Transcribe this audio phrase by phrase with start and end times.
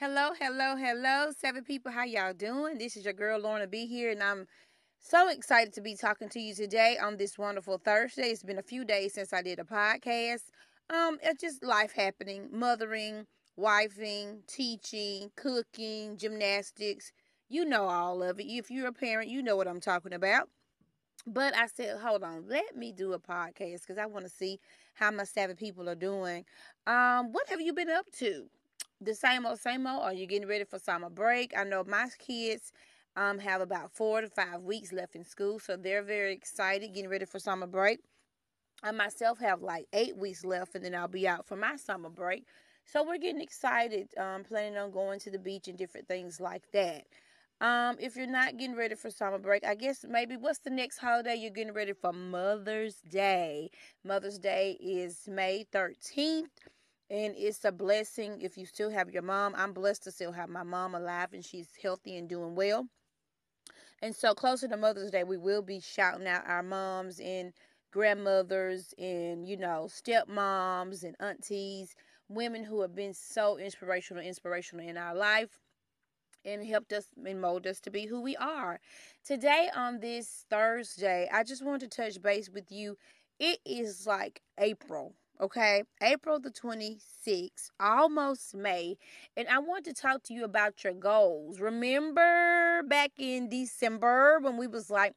[0.00, 1.92] Hello, hello, hello, seven people.
[1.92, 2.78] How y'all doing?
[2.78, 4.46] This is your girl Lorna B here, and I'm
[4.98, 8.30] so excited to be talking to you today on this wonderful Thursday.
[8.30, 10.44] It's been a few days since I did a podcast.
[10.88, 13.26] Um, it's just life happening, mothering,
[13.58, 17.12] wifing, teaching, cooking, gymnastics.
[17.50, 18.44] You know all of it.
[18.44, 20.48] If you're a parent, you know what I'm talking about.
[21.26, 24.60] But I said, hold on, let me do a podcast because I want to see
[24.94, 26.46] how my seven people are doing.
[26.86, 28.46] Um, what have you been up to?
[29.00, 30.02] The same old, same old?
[30.02, 31.52] Are you getting ready for summer break?
[31.56, 32.72] I know my kids
[33.16, 37.10] um, have about four to five weeks left in school, so they're very excited getting
[37.10, 38.00] ready for summer break.
[38.82, 42.10] I myself have like eight weeks left, and then I'll be out for my summer
[42.10, 42.46] break.
[42.86, 46.70] So we're getting excited, um, planning on going to the beach and different things like
[46.72, 47.04] that.
[47.60, 50.96] Um, if you're not getting ready for summer break, I guess maybe what's the next
[50.96, 52.12] holiday you're getting ready for?
[52.12, 53.70] Mother's Day.
[54.02, 56.48] Mother's Day is May 13th.
[57.10, 59.54] And it's a blessing if you still have your mom.
[59.56, 62.86] I'm blessed to still have my mom alive and she's healthy and doing well.
[64.00, 67.52] And so, closer to Mother's Day, we will be shouting out our moms and
[67.92, 71.94] grandmothers and, you know, stepmoms and aunties,
[72.28, 75.58] women who have been so inspirational, inspirational in our life
[76.44, 78.80] and helped us and mold us to be who we are.
[79.24, 82.96] Today, on this Thursday, I just wanted to touch base with you.
[83.38, 85.82] It is like April okay?
[86.02, 88.96] April the 26th, almost May.
[89.36, 91.60] And I want to talk to you about your goals.
[91.60, 95.14] Remember back in December when we was like,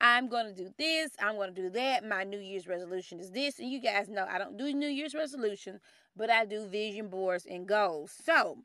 [0.00, 2.04] I'm going to do this, I'm going to do that.
[2.04, 3.58] My New Year's resolution is this.
[3.58, 5.80] And you guys know I don't do New Year's resolution,
[6.16, 8.12] but I do vision boards and goals.
[8.24, 8.58] So,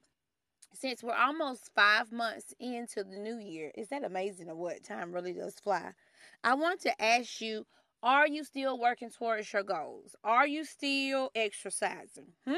[0.73, 4.83] since we're almost five months into the new year, is that amazing or what?
[4.83, 5.91] Time really does fly.
[6.43, 7.65] I want to ask you
[8.05, 10.15] are you still working towards your goals?
[10.23, 12.33] Are you still exercising?
[12.47, 12.53] Hmm?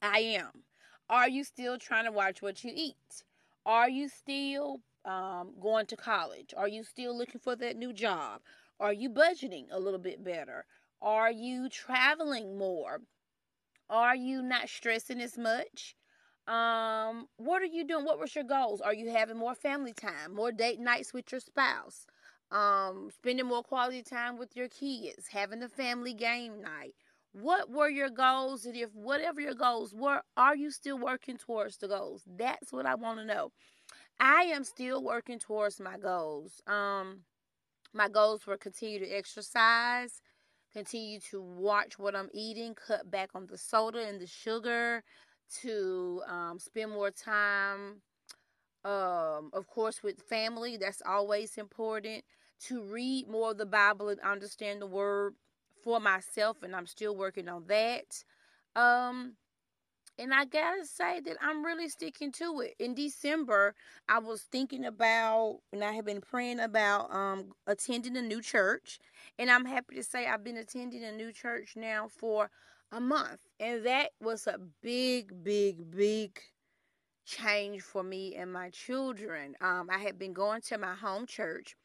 [0.00, 0.62] I am.
[1.08, 3.24] Are you still trying to watch what you eat?
[3.66, 6.54] Are you still um, going to college?
[6.56, 8.40] Are you still looking for that new job?
[8.78, 10.64] Are you budgeting a little bit better?
[11.02, 13.00] Are you traveling more?
[13.90, 15.96] Are you not stressing as much?
[16.46, 18.04] Um, what are you doing?
[18.04, 18.80] What was your goals?
[18.80, 22.06] Are you having more family time, more date nights with your spouse?
[22.50, 26.94] Um, spending more quality time with your kids, having a family game night.
[27.32, 28.66] What were your goals?
[28.66, 32.22] And if whatever your goals were, are you still working towards the goals?
[32.26, 33.52] That's what I want to know.
[34.18, 36.60] I am still working towards my goals.
[36.66, 37.20] Um,
[37.94, 40.20] my goals were continue to exercise,
[40.72, 45.02] continue to watch what I'm eating, cut back on the soda and the sugar,
[45.62, 48.02] to um, spend more time,
[48.84, 50.76] um, of course, with family.
[50.76, 52.24] That's always important
[52.68, 55.34] to read more of the Bible and understand the word
[55.82, 58.24] for myself, and I'm still working on that.
[58.76, 59.34] Um,
[60.18, 62.74] and I gotta say that I'm really sticking to it.
[62.78, 63.74] In December,
[64.06, 68.98] I was thinking about, and I have been praying about um, attending a new church.
[69.38, 72.50] And I'm happy to say I've been attending a new church now for
[72.92, 73.40] a month.
[73.58, 76.38] And that was a big, big, big
[77.24, 79.54] change for me and my children.
[79.62, 81.76] Um, I had been going to my home church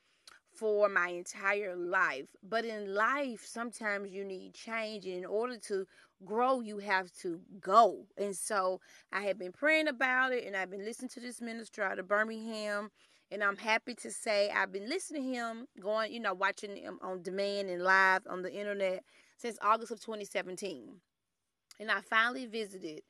[0.58, 2.28] for my entire life.
[2.44, 5.06] But in life, sometimes you need change.
[5.06, 5.86] And in order to
[6.24, 8.06] grow, you have to go.
[8.18, 8.80] And so
[9.12, 12.08] I have been praying about it and I've been listening to this minister out of
[12.08, 12.92] Birmingham.
[13.32, 17.00] And I'm happy to say I've been listening to him, going, you know, watching him
[17.02, 19.04] on demand and live on the internet
[19.38, 21.02] since August of 2017.
[21.80, 23.02] And I finally visited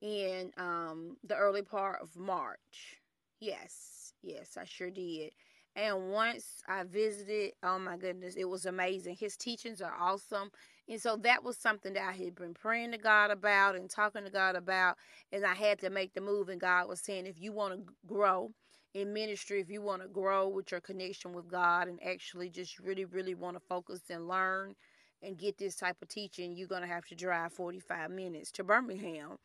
[0.00, 3.00] in um, the early part of March.
[3.40, 5.32] Yes, yes, I sure did.
[5.74, 9.16] And once I visited, oh my goodness, it was amazing.
[9.18, 10.50] His teachings are awesome.
[10.88, 14.24] And so that was something that I had been praying to God about and talking
[14.24, 14.96] to God about.
[15.32, 16.50] And I had to make the move.
[16.50, 18.50] And God was saying, if you want to grow
[18.92, 22.78] in ministry, if you want to grow with your connection with God and actually just
[22.78, 24.74] really, really want to focus and learn
[25.22, 28.64] and get this type of teaching, you're going to have to drive 45 minutes to
[28.64, 29.36] Birmingham.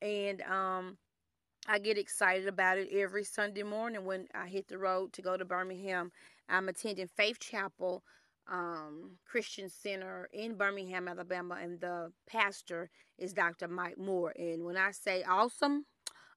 [0.00, 0.98] And, um,
[1.66, 5.36] I get excited about it every Sunday morning when I hit the road to go
[5.36, 6.12] to Birmingham.
[6.46, 8.04] I'm attending Faith Chapel
[8.46, 13.66] um, Christian Center in Birmingham, Alabama, and the pastor is Dr.
[13.68, 14.34] Mike Moore.
[14.38, 15.86] And when I say awesome,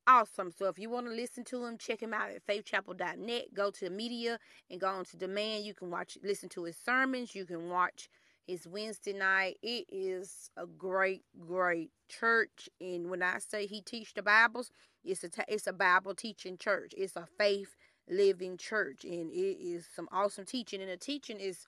[0.07, 0.50] awesome.
[0.57, 3.53] So if you want to listen to him, check him out at faithchapel.net.
[3.53, 4.39] Go to the media
[4.71, 5.65] and go on to demand.
[5.65, 7.35] You can watch, listen to his sermons.
[7.35, 8.07] You can watch
[8.45, 9.57] his Wednesday night.
[9.62, 12.69] It is a great, great church.
[12.80, 14.71] And when I say he teach the Bibles,
[15.07, 16.94] it's a it's a Bible teaching church.
[16.98, 17.75] It's a faith
[18.09, 20.81] living church, and it is some awesome teaching.
[20.81, 21.68] And the teaching is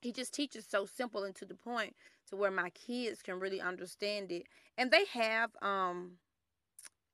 [0.00, 1.96] he just teaches so simple and to the point
[2.30, 4.44] to where my kids can really understand it.
[4.78, 6.18] And they have um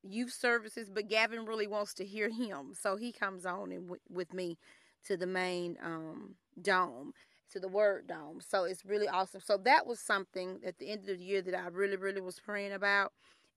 [0.02, 4.00] youth services, but Gavin really wants to hear him, so he comes on and w-
[4.10, 4.58] with me
[5.06, 7.12] to the main um, dome,
[7.52, 8.40] to the Word Dome.
[8.40, 9.40] So it's really awesome.
[9.44, 12.40] So that was something at the end of the year that I really, really was
[12.40, 13.12] praying about.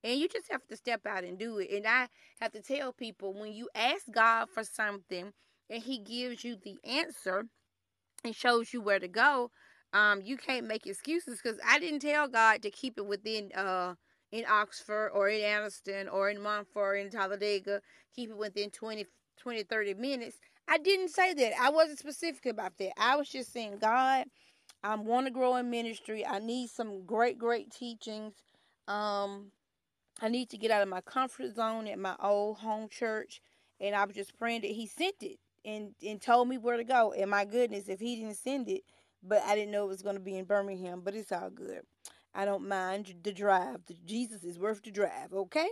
[0.05, 1.71] And you just have to step out and do it.
[1.71, 2.07] And I
[2.39, 5.33] have to tell people when you ask God for something
[5.67, 7.45] and He gives you the answer
[8.23, 9.49] and shows you where to go,
[9.93, 13.95] um, you can't make excuses because I didn't tell God to keep it within uh
[14.31, 17.81] in Oxford or in Anniston or in Munford or in Talladega,
[18.13, 19.05] keep it within 20,
[19.39, 20.37] 20, 30 minutes.
[20.67, 21.53] I didn't say that.
[21.59, 22.91] I wasn't specific about that.
[22.97, 24.25] I was just saying, God,
[24.83, 26.25] I want to grow in ministry.
[26.25, 28.33] I need some great, great teachings.
[28.87, 29.51] Um,
[30.21, 33.41] I need to get out of my comfort zone at my old home church.
[33.79, 36.83] And I was just praying that He sent it and, and told me where to
[36.83, 37.13] go.
[37.13, 38.83] And my goodness, if He didn't send it,
[39.21, 41.81] but I didn't know it was going to be in Birmingham, but it's all good.
[42.33, 43.79] I don't mind the drive.
[44.05, 45.69] Jesus is worth the drive, okay?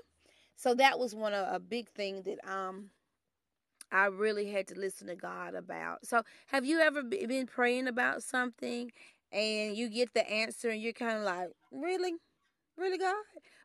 [0.56, 2.90] So that was one of a big thing that um
[3.92, 6.06] I really had to listen to God about.
[6.06, 8.92] So, have you ever been praying about something
[9.32, 12.14] and you get the answer and you're kind of like, really?
[12.76, 13.14] Really, God?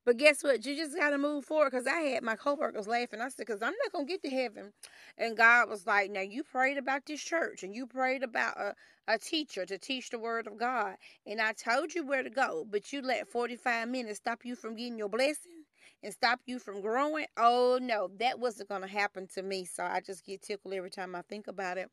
[0.09, 0.67] But guess what?
[0.67, 3.21] You just got to move forward because I had my coworkers laughing.
[3.23, 4.73] I said, because I'm not going to get to heaven.
[5.19, 8.75] And God was like, now you prayed about this church and you prayed about a,
[9.09, 10.97] a teacher to teach the word of God.
[11.29, 14.77] And I told you where to go, but you let 45 minutes stop you from
[14.77, 15.65] getting your blessing
[16.03, 17.27] and stop you from growing.
[17.39, 19.67] Oh no, that wasn't going to happen to me.
[19.67, 21.91] So I just get tickled every time I think about it.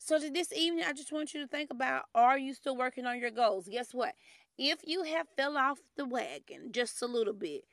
[0.00, 3.18] So this evening, I just want you to think about: Are you still working on
[3.18, 3.68] your goals?
[3.68, 4.14] Guess what?
[4.56, 7.64] If you have fell off the wagon just a little bit,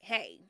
[0.00, 0.40] hey,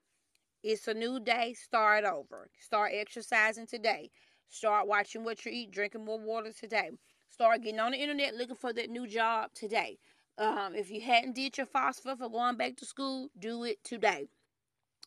[0.62, 1.54] it's a new day.
[1.54, 2.48] Start over.
[2.58, 4.10] Start exercising today.
[4.48, 6.90] Start watching what you eat, drinking more water today.
[7.28, 9.98] Start getting on the internet looking for that new job today.
[10.38, 14.28] Um, if you hadn't did your FAFSA for going back to school, do it today.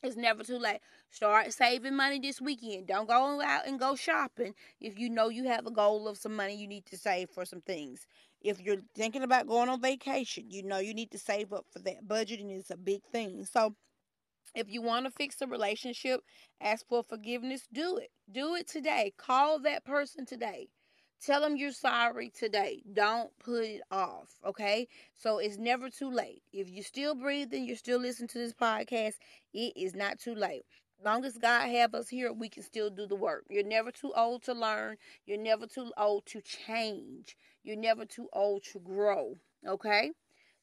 [0.04, 0.80] It's never too late.
[1.10, 2.88] Start saving money this weekend.
[2.88, 6.36] Don't go out and go shopping if you know you have a goal of some
[6.36, 8.06] money you need to save for some things.
[8.42, 11.80] If you're thinking about going on vacation, you know you need to save up for
[11.80, 12.08] that.
[12.08, 13.46] Budgeting is a big thing.
[13.46, 13.76] So
[14.56, 16.22] if you want to fix a relationship,
[16.62, 18.12] ask for forgiveness, do it.
[18.32, 19.14] Do it today.
[19.18, 20.70] Call that person today.
[21.26, 22.84] Tell them you're sorry today.
[22.94, 24.88] Don't put it off, okay?
[25.16, 26.44] So it's never too late.
[26.54, 29.16] If you're still breathing, you're still listening to this podcast,
[29.54, 30.66] it is not too late.
[31.04, 33.46] Long as God have us here, we can still do the work.
[33.50, 34.98] You're never too old to learn.
[35.26, 37.36] You're never too old to change.
[37.64, 39.36] You're never too old to grow,
[39.68, 40.12] okay?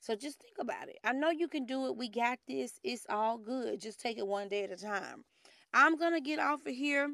[0.01, 0.99] So just think about it.
[1.05, 1.97] I know you can do it.
[1.97, 2.79] We got this.
[2.83, 3.81] It's all good.
[3.81, 5.25] Just take it one day at a time.
[5.73, 7.11] I'm going to get off of here.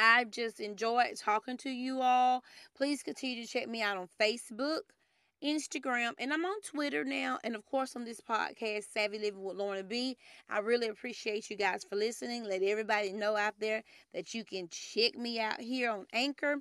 [0.00, 2.44] I just enjoyed talking to you all.
[2.76, 4.82] Please continue to check me out on Facebook,
[5.42, 7.40] Instagram, and I'm on Twitter now.
[7.42, 10.16] And of course, on this podcast, Savvy Living with Lorna B.
[10.48, 12.44] I really appreciate you guys for listening.
[12.44, 13.82] Let everybody know out there
[14.14, 16.58] that you can check me out here on Anchor.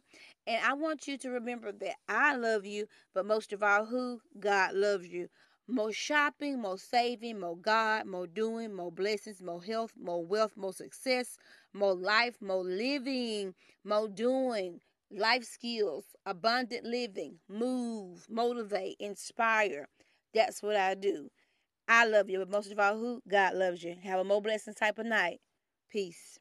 [0.48, 4.20] And I want you to remember that I love you, but most of all, who?
[4.40, 5.28] God loves you.
[5.68, 10.74] More shopping, more saving, more God, more doing, more blessings, more health, more wealth, more
[10.74, 11.38] success,
[11.74, 13.54] more life, more living,
[13.84, 14.80] more doing,
[15.12, 19.90] life skills, abundant living, move, motivate, inspire.
[20.34, 21.30] That's what I do.
[21.88, 23.22] I love you, but most of all, who?
[23.28, 23.96] God loves you.
[24.04, 25.40] Have a more blessing type of night.
[25.92, 26.40] Peace.